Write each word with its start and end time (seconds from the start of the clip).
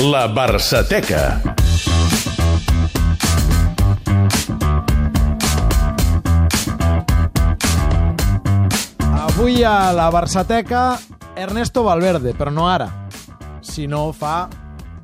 La 0.00 0.28
Barçateca. 0.28 1.42
Avui 9.10 9.64
a 9.64 9.92
la 9.92 10.08
Barçateca, 10.10 11.00
Ernesto 11.34 11.82
Valverde, 11.82 12.30
però 12.38 12.52
no 12.54 12.68
ara, 12.70 12.86
sinó 13.60 14.12
fa 14.14 14.46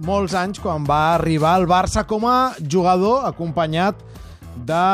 molts 0.06 0.38
anys 0.38 0.62
quan 0.62 0.86
va 0.86 1.16
arribar 1.16 1.56
al 1.58 1.66
Barça 1.66 2.06
com 2.06 2.29
a 2.30 2.54
jugador 2.62 3.26
acompanyat 3.26 3.98
de 4.54 4.84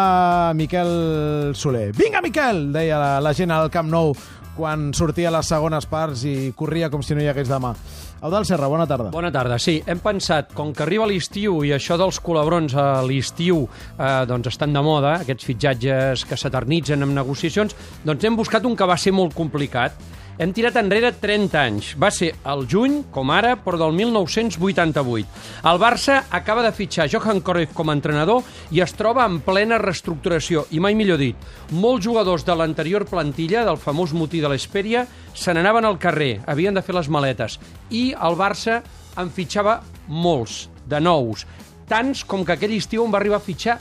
Miquel 0.57 1.53
Soler. 1.53 1.91
Vinga, 1.93 2.25
Miquel! 2.25 2.71
deia 2.73 2.97
la, 2.97 3.13
la 3.21 3.37
gent 3.37 3.53
al 3.53 3.69
Camp 3.69 3.93
Nou 3.93 4.15
quan 4.57 4.91
sortia 4.97 5.31
a 5.31 5.35
les 5.39 5.51
segones 5.51 5.87
parts 5.91 6.25
i 6.29 6.53
corria 6.57 6.91
com 6.91 7.03
si 7.03 7.17
no 7.17 7.23
hi 7.23 7.29
hagués 7.31 7.51
demà. 7.51 7.73
Eudal 8.21 8.45
Serra, 8.45 8.69
bona 8.69 8.85
tarda. 8.87 9.09
Bona 9.15 9.31
tarda, 9.33 9.57
sí. 9.59 9.79
Hem 9.89 10.03
pensat, 10.05 10.53
com 10.57 10.75
que 10.77 10.85
arriba 10.85 11.07
l'estiu 11.09 11.63
i 11.65 11.73
això 11.73 11.97
dels 12.01 12.19
colabrons 12.21 12.75
a 12.77 13.01
l'estiu 13.07 13.63
eh, 13.65 14.27
doncs 14.29 14.51
estan 14.53 14.77
de 14.77 14.83
moda, 14.85 15.15
aquests 15.23 15.49
fitxatges 15.49 16.27
que 16.29 16.37
s'eternitzen 16.37 17.07
amb 17.07 17.17
negociacions, 17.17 17.77
doncs 18.05 18.27
hem 18.29 18.37
buscat 18.37 18.69
un 18.69 18.77
que 18.77 18.89
va 18.89 18.99
ser 19.01 19.15
molt 19.17 19.37
complicat. 19.39 19.97
Hem 20.41 20.55
tirat 20.57 20.79
enrere 20.81 21.11
30 21.21 21.59
anys. 21.61 21.89
Va 22.01 22.09
ser 22.09 22.31
el 22.49 22.63
juny, 22.65 22.95
com 23.13 23.29
ara, 23.29 23.59
però 23.61 23.77
del 23.77 23.93
1988. 23.93 25.43
El 25.69 25.81
Barça 25.83 26.23
acaba 26.33 26.63
de 26.65 26.71
fitxar 26.73 27.11
Johan 27.13 27.43
Cruyff 27.45 27.75
com 27.77 27.93
a 27.93 27.97
entrenador 27.99 28.49
i 28.73 28.81
es 28.81 28.97
troba 28.97 29.27
en 29.29 29.43
plena 29.45 29.77
reestructuració. 29.83 30.65
I 30.73 30.81
mai 30.81 30.97
millor 30.97 31.21
dit, 31.21 31.37
molts 31.77 32.07
jugadors 32.09 32.47
de 32.49 32.57
l'anterior 32.57 33.05
plantilla, 33.05 33.67
del 33.69 33.77
famós 33.77 34.17
motí 34.17 34.41
de 34.41 34.49
l'Esperia, 34.49 35.05
se 35.37 35.53
n'anaven 35.53 35.85
al 35.85 36.01
carrer, 36.01 36.39
havien 36.49 36.73
de 36.73 36.81
fer 36.81 36.97
les 36.97 37.13
maletes. 37.13 37.61
I 37.93 38.15
el 38.17 38.41
Barça 38.41 38.81
en 39.21 39.29
fitxava 39.29 39.83
molts, 40.09 40.71
de 40.89 41.05
nous. 41.05 41.45
Tants 41.85 42.25
com 42.25 42.49
que 42.49 42.57
aquell 42.57 42.79
estiu 42.79 43.05
en 43.05 43.13
va 43.13 43.21
arribar 43.21 43.43
a 43.43 43.45
fitxar 43.45 43.77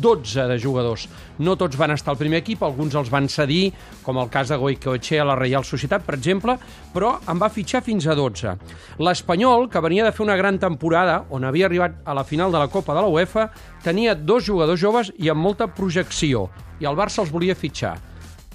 12 0.00 0.46
de 0.48 0.58
jugadors. 0.60 1.08
No 1.38 1.56
tots 1.60 1.76
van 1.76 1.92
estar 1.94 2.12
al 2.12 2.20
primer 2.20 2.40
equip, 2.42 2.62
alguns 2.62 2.94
els 2.98 3.10
van 3.12 3.28
cedir, 3.28 3.72
com 4.02 4.18
el 4.18 4.30
cas 4.32 4.52
de 4.52 4.58
Goicoechea 4.60 5.22
a 5.22 5.28
la 5.28 5.36
Reial 5.38 5.66
Societat, 5.68 6.06
per 6.06 6.16
exemple, 6.18 6.56
però 6.94 7.14
en 7.28 7.40
va 7.42 7.50
fitxar 7.52 7.82
fins 7.84 8.06
a 8.06 8.16
12. 8.18 8.56
L'Espanyol, 9.02 9.68
que 9.70 9.84
venia 9.84 10.06
de 10.06 10.14
fer 10.14 10.24
una 10.26 10.38
gran 10.38 10.58
temporada, 10.62 11.22
on 11.30 11.44
havia 11.44 11.66
arribat 11.68 12.00
a 12.04 12.16
la 12.16 12.24
final 12.24 12.52
de 12.52 12.62
la 12.62 12.70
Copa 12.72 12.94
de 12.96 13.04
la 13.04 13.12
UEFA, 13.12 13.48
tenia 13.84 14.14
dos 14.14 14.46
jugadors 14.46 14.80
joves 14.80 15.12
i 15.18 15.28
amb 15.32 15.42
molta 15.42 15.68
projecció, 15.68 16.48
i 16.80 16.88
el 16.88 16.98
Barça 16.98 17.22
els 17.22 17.32
volia 17.32 17.58
fitxar. 17.58 17.96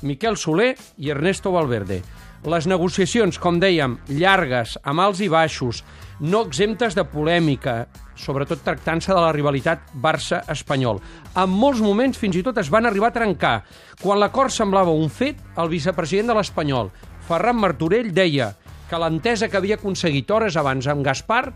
Miquel 0.01 0.37
Soler 0.37 0.75
i 0.97 1.09
Ernesto 1.09 1.51
Valverde. 1.51 2.03
Les 2.47 2.63
negociacions, 2.63 3.35
com 3.43 3.57
dèiem, 3.59 3.97
llargues, 4.07 4.77
amb 4.87 5.01
alts 5.03 5.19
i 5.19 5.27
baixos, 5.27 5.81
no 6.23 6.45
exemptes 6.47 6.95
de 6.95 7.03
polèmica, 7.03 7.73
sobretot 8.15 8.61
tractant-se 8.63 9.11
de 9.11 9.19
la 9.19 9.33
rivalitat 9.35 9.89
Barça-Espanyol. 9.91 11.01
En 11.35 11.51
molts 11.51 11.81
moments 11.83 12.15
fins 12.15 12.37
i 12.39 12.45
tot 12.45 12.55
es 12.61 12.71
van 12.71 12.87
arribar 12.87 13.09
a 13.11 13.17
trencar. 13.17 13.57
Quan 13.99 14.21
l'acord 14.23 14.55
semblava 14.55 14.95
un 14.95 15.11
fet, 15.11 15.43
el 15.59 15.67
vicepresident 15.73 16.31
de 16.31 16.37
l'Espanyol, 16.39 16.93
Ferran 17.27 17.59
Martorell, 17.59 18.13
deia 18.15 18.53
que 18.87 19.01
l'entesa 19.03 19.51
que 19.51 19.59
havia 19.59 19.75
aconseguit 19.75 20.31
hores 20.31 20.55
abans 20.55 20.87
amb 20.87 21.03
Gaspar 21.03 21.49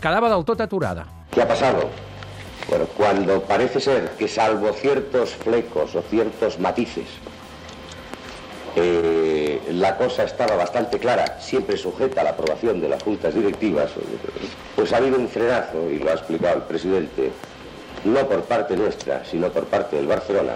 quedava 0.00 0.32
del 0.32 0.48
tot 0.48 0.64
aturada. 0.64 1.04
¿Qué 1.30 1.42
ha 1.42 1.48
pasado? 1.48 1.90
Bueno, 2.70 2.86
cuando 2.96 3.42
parece 3.42 3.80
ser 3.80 4.12
que 4.16 4.28
salvo 4.28 4.72
ciertos 4.72 5.34
flecos 5.34 5.94
o 5.94 6.00
ciertos 6.08 6.58
matices, 6.58 7.08
eh, 8.76 9.17
la 9.78 9.96
cosa 9.96 10.24
estaba 10.24 10.56
bastante 10.56 10.98
clara, 10.98 11.38
siempre 11.38 11.76
sujeta 11.76 12.20
a 12.20 12.24
la 12.24 12.30
aprobación 12.30 12.80
de 12.80 12.88
las 12.88 13.02
juntas 13.02 13.34
directivas, 13.34 13.92
pues 14.74 14.92
ha 14.92 14.96
habido 14.96 15.18
un 15.18 15.28
frenazo, 15.28 15.90
y 15.90 15.98
lo 15.98 16.10
ha 16.10 16.14
explicado 16.14 16.56
el 16.56 16.62
presidente, 16.62 17.30
no 18.04 18.26
por 18.26 18.42
parte 18.42 18.76
nuestra, 18.76 19.24
sino 19.24 19.48
por 19.50 19.64
parte 19.66 19.96
del 19.96 20.06
Barcelona. 20.06 20.54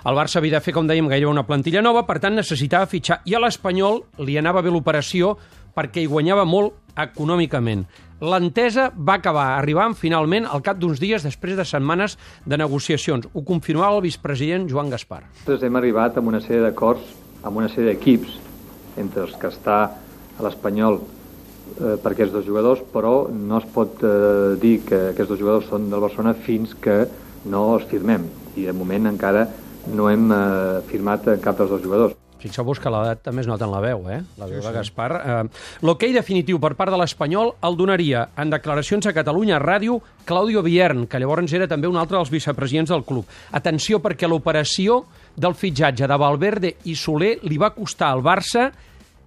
El 0.00 0.16
Barça 0.16 0.40
havia 0.40 0.56
de 0.56 0.64
fer, 0.64 0.72
com 0.72 0.86
dèiem, 0.88 1.10
gairebé 1.12 1.28
una 1.28 1.44
plantilla 1.44 1.82
nova, 1.84 2.06
per 2.08 2.16
tant 2.24 2.32
necessitava 2.32 2.88
fitxar. 2.88 3.18
I 3.28 3.36
a 3.36 3.40
l'Espanyol 3.42 4.00
li 4.24 4.38
anava 4.40 4.62
bé 4.64 4.72
l'operació 4.72 5.34
perquè 5.76 6.00
hi 6.00 6.08
guanyava 6.08 6.46
molt 6.48 6.96
econòmicament. 6.96 7.84
L'entesa 8.24 8.88
va 8.96 9.18
acabar 9.20 9.58
arribant 9.58 9.92
finalment 9.96 10.48
al 10.48 10.64
cap 10.64 10.80
d'uns 10.80 11.00
dies 11.00 11.24
després 11.24 11.56
de 11.56 11.68
setmanes 11.68 12.16
de 12.48 12.56
negociacions. 12.56 13.28
Ho 13.32 13.44
confirmava 13.44 14.00
el 14.00 14.06
vicepresident 14.08 14.68
Joan 14.72 14.88
Gaspar. 14.92 15.26
Nosaltres 15.28 15.68
hem 15.68 15.80
arribat 15.80 16.16
amb 16.16 16.32
una 16.32 16.40
sèrie 16.40 16.64
d'acords 16.64 17.20
amb 17.44 17.60
una 17.60 17.68
sèrie 17.72 17.94
d'equips 17.94 18.49
entre 18.98 19.26
els 19.26 19.36
que 19.38 19.50
està 19.50 19.78
a 19.90 20.44
l'Espanyol 20.46 21.00
eh, 21.00 21.96
per 22.02 22.12
aquests 22.12 22.34
dos 22.34 22.46
jugadors, 22.46 22.82
però 22.92 23.28
no 23.30 23.60
es 23.60 23.68
pot 23.74 24.02
eh, 24.02 24.56
dir 24.62 24.78
que 24.86 25.10
aquests 25.12 25.34
dos 25.34 25.42
jugadors 25.42 25.68
són 25.70 25.90
del 25.92 26.02
Barcelona 26.02 26.34
fins 26.34 26.74
que 26.74 27.04
no 27.50 27.66
els 27.76 27.86
firmem. 27.90 28.26
I 28.58 28.66
de 28.68 28.74
moment 28.76 29.12
encara 29.12 29.46
no 29.94 30.10
hem 30.10 30.32
eh, 30.32 30.80
firmat 30.90 31.28
cap 31.44 31.60
dels 31.60 31.70
dos 31.76 31.84
jugadors. 31.84 32.16
Fixeu-vos 32.40 32.78
que 32.80 32.88
l'edat 32.88 33.20
també 33.26 33.42
es 33.44 33.48
nota 33.50 33.66
en 33.66 33.72
la 33.74 33.82
veu, 33.84 34.06
eh? 34.08 34.22
La 34.40 34.48
veu 34.48 34.62
sí, 34.62 34.66
de 34.66 34.72
Gaspar. 34.72 35.10
Eh, 35.20 35.40
L'hoquei 35.84 36.14
definitiu 36.16 36.60
per 36.62 36.72
part 36.78 36.92
de 36.92 37.00
l'Espanyol 37.00 37.52
el 37.68 37.76
donaria 37.76 38.26
en 38.40 38.52
declaracions 38.52 39.06
a 39.06 39.12
Catalunya 39.16 39.60
Ràdio 39.60 39.98
Claudio 40.24 40.62
Viern, 40.64 41.04
que 41.06 41.20
llavors 41.20 41.52
era 41.56 41.68
també 41.68 41.90
un 41.90 41.98
altre 42.00 42.16
dels 42.16 42.32
vicepresidents 42.32 42.94
del 42.94 43.04
club. 43.04 43.28
Atenció, 43.52 44.00
perquè 44.00 44.28
l'operació 44.28 45.02
del 45.36 45.54
fitxatge 45.54 46.06
de 46.08 46.16
Valverde 46.20 46.74
i 46.84 46.94
Soler 46.96 47.38
li 47.42 47.58
va 47.58 47.70
costar 47.74 48.10
al 48.14 48.22
Barça 48.22 48.70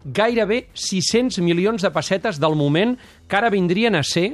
gairebé 0.06 0.68
600 0.74 1.40
milions 1.40 1.82
de 1.82 1.92
pessetes 1.92 2.40
del 2.40 2.56
moment, 2.60 2.98
que 3.28 3.38
ara 3.40 3.50
vindrien 3.50 3.96
a 3.96 4.04
ser 4.04 4.34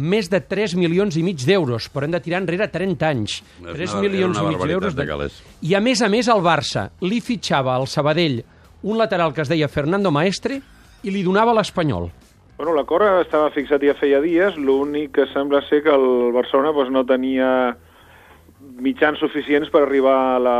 més 0.00 0.28
de 0.30 0.40
3 0.40 0.74
milions 0.78 1.16
i 1.18 1.22
mig 1.22 1.42
d'euros, 1.46 1.88
però 1.92 2.06
hem 2.06 2.12
de 2.14 2.20
tirar 2.22 2.40
enrere 2.42 2.68
30 2.70 3.08
anys. 3.08 3.40
És 3.42 3.74
3 3.74 3.92
una- 3.94 4.02
milions 4.02 4.38
i 4.38 4.42
mig 4.46 4.58
d'euros. 4.66 4.94
de 4.96 5.06
calés. 5.06 5.42
I 5.62 5.74
a 5.74 5.80
més 5.80 6.00
a 6.02 6.08
més 6.08 6.28
el 6.28 6.40
Barça 6.42 6.90
li 7.00 7.20
fitxava 7.20 7.74
al 7.76 7.86
Sabadell 7.86 8.42
un 8.82 8.96
lateral 8.98 9.32
que 9.34 9.42
es 9.42 9.48
deia 9.48 9.68
Fernando 9.68 10.10
Maestre 10.10 10.60
i 11.02 11.10
li 11.10 11.22
donava 11.22 11.52
l'Espanyol. 11.54 12.10
Bueno, 12.56 12.74
l'acord 12.74 13.22
estava 13.24 13.50
fixat 13.50 13.80
ja 13.82 13.94
feia 13.94 14.20
dies, 14.20 14.56
l'únic 14.56 15.12
que 15.12 15.26
sembla 15.32 15.62
ser 15.68 15.82
que 15.82 15.88
el 15.90 16.32
Barcelona 16.32 16.72
doncs, 16.72 16.90
no 16.92 17.04
tenia 17.06 17.76
mitjans 18.78 19.18
suficients 19.18 19.70
per 19.72 19.82
arribar 19.84 20.16
a 20.34 20.40
la 20.42 20.58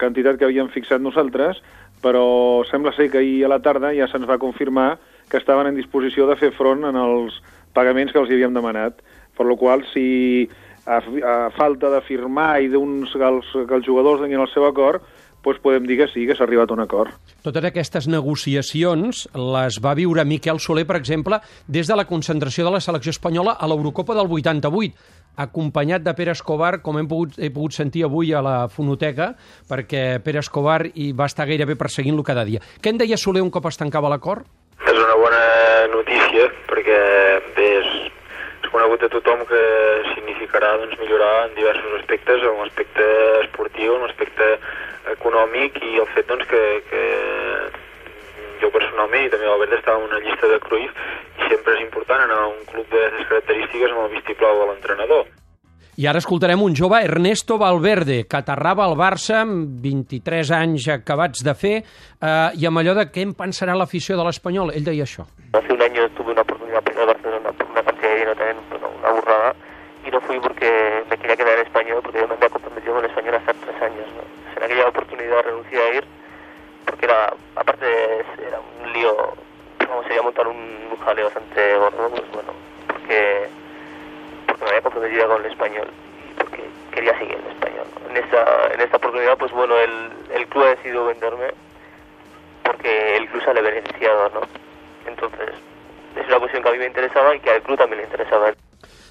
quantitat 0.00 0.38
que 0.38 0.46
havíem 0.46 0.70
fixat 0.72 1.02
nosaltres, 1.02 1.60
però 2.04 2.64
sembla 2.68 2.92
ser 2.96 3.10
que 3.10 3.20
ahir 3.20 3.44
a 3.44 3.52
la 3.54 3.60
tarda 3.64 3.92
ja 3.96 4.08
se'ns 4.10 4.28
va 4.28 4.40
confirmar 4.40 4.98
que 5.30 5.40
estaven 5.40 5.70
en 5.70 5.78
disposició 5.78 6.26
de 6.28 6.36
fer 6.36 6.52
front 6.56 6.84
en 6.84 6.96
els 7.00 7.40
pagaments 7.72 8.12
que 8.12 8.20
els 8.20 8.30
havíem 8.30 8.54
demanat. 8.54 9.00
Per 9.34 9.46
la 9.48 9.56
qual, 9.58 9.82
si 9.92 10.48
a, 10.86 11.00
a 11.00 11.36
falta 11.56 11.90
de 11.90 12.00
firmar 12.06 12.60
i 12.62 12.68
d'uns 12.70 13.12
que, 13.12 13.24
els, 13.24 13.50
que 13.52 13.74
els 13.78 13.86
jugadors 13.86 14.20
donin 14.22 14.40
el 14.44 14.50
seu 14.52 14.66
acord, 14.68 15.02
doncs 15.44 15.62
podem 15.62 15.86
dir 15.88 15.98
que 16.00 16.08
sí, 16.12 16.26
que 16.26 16.36
s'ha 16.36 16.46
arribat 16.46 16.70
a 16.70 16.76
un 16.76 16.84
acord. 16.84 17.12
Totes 17.44 17.68
aquestes 17.68 18.08
negociacions 18.08 19.26
les 19.34 19.80
va 19.84 19.94
viure 19.98 20.24
Miquel 20.24 20.60
Soler, 20.60 20.86
per 20.88 20.96
exemple, 20.96 21.40
des 21.68 21.90
de 21.90 21.98
la 21.98 22.06
concentració 22.08 22.64
de 22.64 22.72
la 22.74 22.80
selecció 22.80 23.12
espanyola 23.14 23.58
a 23.60 23.68
l'Eurocopa 23.68 24.16
del 24.16 24.32
88, 24.32 24.94
acompanyat 25.36 26.02
de 26.04 26.14
Pere 26.14 26.34
Escobar, 26.34 26.78
com 26.82 26.98
hem 26.98 27.08
pogut, 27.10 27.38
he 27.38 27.50
pogut 27.50 27.74
sentir 27.74 28.04
avui 28.06 28.32
a 28.32 28.42
la 28.44 28.56
fonoteca, 28.70 29.32
perquè 29.70 30.20
Pere 30.24 30.42
Escobar 30.42 30.84
hi 30.94 31.12
va 31.12 31.26
estar 31.30 31.46
gairebé 31.50 31.76
perseguint-lo 31.76 32.22
cada 32.26 32.44
dia. 32.46 32.62
Què 32.80 32.94
en 32.94 33.00
deia 33.02 33.18
Soler 33.18 33.42
un 33.42 33.50
cop 33.54 33.66
es 33.70 33.80
tancava 33.80 34.12
l'acord? 34.12 34.46
És 34.84 34.98
una 34.98 35.16
bona 35.18 35.42
notícia 35.92 36.48
perquè 36.70 36.98
bé, 37.56 37.68
és, 37.80 37.90
és 38.62 38.70
conegut 38.72 39.04
a 39.06 39.10
tothom 39.12 39.44
que 39.48 39.62
significarà 40.14 40.74
doncs, 40.80 40.98
millorar 41.02 41.48
en 41.48 41.54
diversos 41.58 41.98
aspectes, 42.00 42.42
en 42.42 42.58
l'aspecte 42.62 43.06
esportiu, 43.44 43.96
en 43.98 44.06
l'aspecte 44.06 44.50
econòmic 45.12 45.78
i 45.84 45.98
el 46.00 46.10
fet 46.14 46.28
doncs, 46.30 46.46
que, 46.50 46.62
que 46.90 47.02
jo 48.62 48.70
personalment 48.74 49.26
i 49.26 49.30
també 49.32 49.48
l'Albert 49.48 49.78
estava 49.78 50.00
en 50.00 50.08
una 50.10 50.20
llista 50.24 50.50
de 50.50 50.58
Cruyff 50.64 51.06
i 51.38 51.48
sempre 51.50 51.76
és 51.76 51.84
important 51.84 52.24
anar 52.24 52.42
a 52.42 52.50
un 52.52 52.60
club 52.70 52.86
d'aquestes 52.90 53.30
característiques 53.32 53.92
amb 53.92 54.06
el 54.06 54.14
vistiplau 54.16 54.60
de 54.60 54.68
l'entrenador. 54.70 55.24
I 55.94 56.08
ara 56.10 56.18
escoltarem 56.18 56.58
un 56.58 56.74
jove, 56.74 56.98
Ernesto 57.06 57.54
Valverde, 57.60 58.24
que 58.26 58.38
aterrava 58.40 58.82
al 58.82 58.96
Barça 58.98 59.44
amb 59.44 59.76
23 59.84 60.50
anys 60.56 60.88
acabats 60.90 61.44
de 61.46 61.54
fer 61.54 61.76
eh, 61.78 62.48
i 62.58 62.66
amb 62.66 62.82
allò 62.82 62.96
de 62.98 63.06
què 63.14 63.22
en 63.22 63.36
pensarà 63.38 63.76
l'afició 63.78 64.18
de 64.18 64.26
l'Espanyol. 64.26 64.72
Ell 64.74 64.88
deia 64.88 65.06
això. 65.06 65.28
Hace 65.54 65.70
un 65.72 65.82
año 65.86 66.08
tuve 66.18 66.32
una 66.32 66.42
el 85.36 85.46
español 85.46 85.88
porque 86.38 86.62
quería 86.92 87.16
seguir 87.18 87.34
en 87.38 87.50
español. 87.50 87.86
En 88.10 88.16
esta, 88.16 88.72
en 88.72 88.80
esta 88.80 88.96
oportunidad, 88.96 89.36
pues 89.38 89.52
bueno, 89.52 89.76
el, 89.78 90.10
el 90.34 90.46
club 90.48 90.64
ha 90.64 90.68
decidido 90.70 91.06
venderme 91.06 91.48
porque 92.62 93.16
el 93.16 93.28
club 93.28 93.44
sale 93.44 93.62
beneficiado, 93.62 94.30
¿no? 94.34 94.40
Entonces, 95.06 95.50
es 96.16 96.26
una 96.26 96.38
cuestión 96.38 96.62
que 96.62 96.68
a 96.68 96.72
mí 96.72 96.78
me 96.78 96.86
interesaba 96.86 97.34
y 97.34 97.40
que 97.40 97.50
al 97.50 97.62
club 97.62 97.78
también 97.78 97.98
le 97.98 98.04
interesaba. 98.04 98.52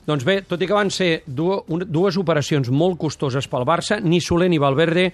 Doncs 0.04 0.26
bé, 0.28 0.42
tot 0.44 0.60
i 0.60 0.68
que 0.68 0.76
van 0.76 0.90
ser 0.92 1.22
dues, 1.24 2.18
operacions 2.20 2.68
molt 2.76 2.98
costoses 3.00 3.46
pel 3.48 3.64
Barça, 3.64 4.02
ni 4.04 4.18
Soler 4.20 4.50
ni 4.52 4.60
Valverde 4.60 5.06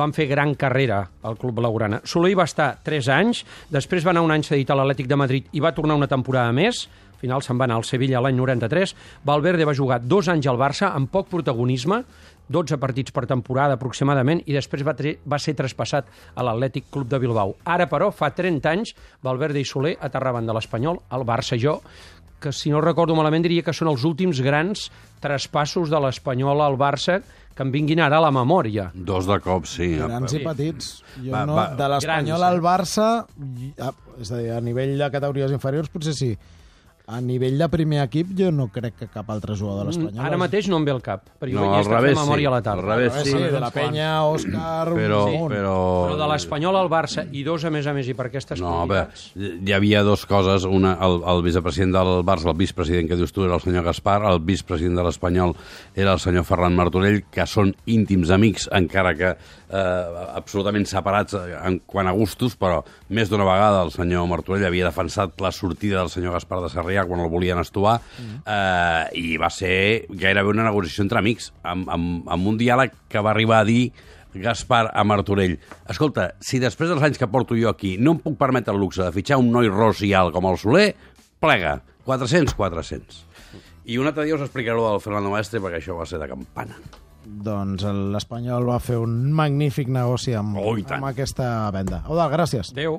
van 0.00 0.14
fer 0.16 0.24
gran 0.30 0.54
carrera 0.56 1.02
al 1.28 1.36
club 1.36 1.58
blaugrana. 1.58 1.98
Soler 2.08 2.30
hi 2.32 2.38
va 2.38 2.46
estar 2.48 2.70
3 2.86 3.10
anys, 3.12 3.42
després 3.68 4.06
va 4.08 4.14
anar 4.14 4.24
un 4.24 4.32
any 4.32 4.46
cedit 4.48 4.72
a 4.72 4.78
l'Atlètic 4.78 5.10
de 5.10 5.20
Madrid 5.20 5.52
i 5.52 5.60
va 5.60 5.74
tornar 5.76 5.98
una 6.00 6.08
temporada 6.08 6.54
més, 6.56 6.86
al 6.88 7.20
final 7.20 7.44
se'n 7.44 7.60
va 7.60 7.66
anar 7.68 7.76
al 7.76 7.84
Sevilla 7.84 8.22
l'any 8.24 8.36
93. 8.38 8.94
Valverde 9.28 9.68
va 9.68 9.76
jugar 9.76 10.00
dos 10.00 10.32
anys 10.32 10.48
al 10.48 10.56
Barça 10.56 10.94
amb 10.96 11.10
poc 11.12 11.28
protagonisme, 11.28 12.04
12 12.48 12.78
partits 12.80 13.12
per 13.12 13.26
temporada 13.28 13.74
aproximadament, 13.76 14.40
i 14.46 14.54
després 14.56 14.84
va, 14.86 14.94
va 15.28 15.38
ser 15.42 15.56
traspassat 15.58 16.06
a 16.34 16.46
l'Atlètic 16.46 16.86
Club 16.94 17.10
de 17.10 17.18
Bilbao. 17.20 17.58
Ara, 17.68 17.88
però, 17.90 18.08
fa 18.14 18.30
30 18.32 18.70
anys, 18.70 18.94
Valverde 19.20 19.60
i 19.60 19.66
Soler 19.68 19.98
aterraven 20.00 20.48
de 20.48 20.56
l'Espanyol 20.56 21.02
al 21.10 21.26
Barça. 21.28 21.58
Jo 21.60 21.82
que, 22.40 22.52
si 22.54 22.70
no 22.70 22.80
recordo 22.84 23.16
malament, 23.18 23.44
diria 23.46 23.64
que 23.66 23.74
són 23.74 23.90
els 23.90 24.04
últims 24.08 24.40
grans 24.44 24.88
traspassos 25.22 25.90
de 25.90 26.00
l'Espanyol 26.02 26.62
al 26.62 26.78
Barça 26.78 27.18
que 27.58 27.64
em 27.66 27.72
vinguin 27.74 27.98
ara 28.04 28.20
a 28.20 28.22
la 28.22 28.30
memòria. 28.30 28.88
Dos 28.94 29.26
de 29.26 29.40
cop, 29.42 29.66
sí. 29.66 29.96
Grans 29.98 30.36
i 30.36 30.44
petits. 30.44 30.92
Jo 31.18 31.32
Va, 31.32 31.42
no, 31.48 31.56
va. 31.58 31.64
de 31.74 31.88
l'Espanyol 31.90 32.38
Grans, 32.38 32.52
al 32.52 32.60
Barça, 32.62 33.08
ah, 33.82 33.90
és 34.22 34.30
a 34.30 34.38
dir, 34.38 34.52
a 34.54 34.60
nivell 34.62 34.94
de 35.00 35.10
categories 35.10 35.54
inferiors 35.56 35.90
potser 35.90 36.14
sí. 36.14 36.30
A 37.08 37.22
nivell 37.24 37.56
de 37.56 37.66
primer 37.72 38.02
equip 38.02 38.34
jo 38.36 38.50
no 38.52 38.66
crec 38.68 38.98
que 39.00 39.06
cap 39.08 39.30
altre 39.32 39.54
jugador 39.56 39.86
de 39.86 39.88
l'Espanyol... 39.88 40.24
Ara 40.26 40.36
mateix 40.36 40.66
no 40.68 40.76
em 40.76 40.84
ve 40.84 40.92
el 40.92 41.00
cap, 41.00 41.22
perquè 41.40 41.54
No, 41.56 41.62
jo 41.64 41.78
al 41.78 41.86
vaig 41.86 41.88
revés, 41.94 42.12
fer 42.12 42.20
memòria 42.20 42.44
sí. 42.44 42.50
a 42.50 42.52
la 42.52 42.58
tarda. 42.66 42.82
Al 42.82 42.88
revés, 42.90 43.14
sí, 43.22 43.32
sí. 43.32 43.40
de 43.54 43.62
la 43.62 43.70
penya, 43.72 44.08
Òscar... 44.28 44.90
Però, 44.92 45.22
munt. 45.32 45.54
però... 45.54 45.76
Però 46.04 46.18
de 46.20 46.28
l'Espanyol 46.34 46.76
al 46.76 46.90
Barça 46.92 47.24
i 47.32 47.44
dos, 47.46 47.64
a 47.64 47.72
més 47.72 47.88
a 47.88 47.94
més, 47.96 48.10
i 48.12 48.16
per 48.18 48.26
aquestes 48.28 48.60
No, 48.60 48.74
bé, 48.90 49.06
hi 49.40 49.72
havia 49.72 50.02
dues 50.04 50.26
coses. 50.28 50.66
Una, 50.68 50.98
el, 51.06 51.16
el 51.32 51.40
vicepresident 51.46 51.96
del 51.96 52.12
Barça, 52.28 52.50
el 52.52 52.58
vicepresident 52.60 53.08
que 53.08 53.16
dius 53.16 53.32
tu, 53.32 53.46
era 53.48 53.56
el 53.56 53.64
senyor 53.64 53.88
Gaspar, 53.88 54.18
el 54.28 54.42
vicepresident 54.44 55.00
de 55.00 55.06
l'Espanyol 55.08 55.56
era 55.96 56.12
el 56.12 56.20
senyor 56.20 56.44
Ferran 56.44 56.76
Martorell, 56.76 57.22
que 57.32 57.48
són 57.48 57.72
íntims 57.88 58.34
amics, 58.36 58.68
encara 58.76 59.14
que 59.16 59.32
eh, 59.32 60.28
absolutament 60.36 60.84
separats 60.88 61.36
en 61.40 61.80
quant 61.88 62.08
a 62.08 62.14
gustos, 62.16 62.56
però 62.60 62.82
més 63.08 63.32
d'una 63.32 63.48
vegada 63.48 63.82
el 63.86 63.92
senyor 63.96 64.28
Martorell 64.28 64.68
havia 64.68 64.88
defensat 64.88 65.40
la 65.40 65.52
sortida 65.56 66.02
del 66.02 66.12
senyor 66.12 66.36
Gaspar 66.36 66.60
de 66.64 66.72
Sarrià 66.72 66.97
quan 67.06 67.20
el 67.20 67.30
volien 67.30 67.58
estuvar, 67.62 68.00
eh, 68.44 69.04
i 69.14 69.36
va 69.38 69.50
ser 69.50 70.06
gairebé 70.10 70.50
una 70.50 70.64
negociació 70.66 71.04
entre 71.04 71.18
amics, 71.22 71.52
amb, 71.62 71.88
amb, 71.90 72.28
amb 72.28 72.46
un 72.50 72.58
diàleg 72.58 72.92
que 73.08 73.20
va 73.20 73.30
arribar 73.30 73.60
a 73.60 73.68
dir 73.68 73.92
Gaspar 74.34 74.90
a 74.94 75.02
Martorell. 75.08 75.58
Escolta, 75.88 76.32
si 76.40 76.58
després 76.60 76.90
dels 76.90 77.02
anys 77.02 77.18
que 77.18 77.26
porto 77.32 77.56
jo 77.58 77.70
aquí 77.70 77.96
no 77.98 78.12
em 78.16 78.18
puc 78.22 78.36
permetre 78.38 78.74
el 78.74 78.80
luxe 78.80 79.02
de 79.02 79.12
fitxar 79.14 79.38
un 79.40 79.50
noi 79.54 79.70
ros 79.72 80.02
i 80.04 80.12
alt 80.14 80.34
com 80.34 80.46
el 80.50 80.58
Soler, 80.60 80.94
plega. 81.40 81.78
400, 82.08 82.54
400. 82.56 83.24
I 83.88 83.98
un 84.00 84.06
altre 84.08 84.24
dia 84.24 84.36
us 84.36 84.40
explicaré 84.44 84.80
del 84.80 85.00
Fernando 85.04 85.28
Maestre 85.32 85.60
perquè 85.60 85.80
això 85.82 85.96
va 85.98 86.06
ser 86.08 86.20
de 86.20 86.28
campana. 86.28 86.76
Doncs 87.28 87.84
l'Espanyol 88.14 88.64
va 88.70 88.78
fer 88.80 88.96
un 88.96 89.32
magnífic 89.36 89.90
negoci 89.92 90.32
amb, 90.38 90.56
Oh, 90.56 90.72
amb 90.72 91.04
aquesta 91.10 91.68
venda. 91.74 91.98
Eudal, 92.08 92.30
gràcies. 92.32 92.70
Adéu. 92.72 92.96